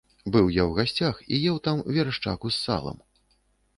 [0.33, 2.97] Быў я ў гасцях і еў там верашчаку з салам.